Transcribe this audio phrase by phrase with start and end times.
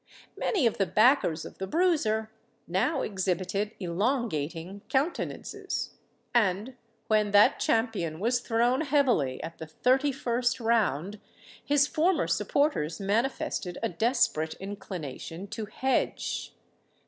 [0.35, 2.31] Many of the backers of the Bruiser
[2.67, 5.91] now exhibited elongating countenances;
[6.33, 6.73] and,
[7.05, 11.19] when that champion was thrown heavily at the thirty first round,
[11.63, 16.55] his former supporters manifested a desperate inclination to "hedge."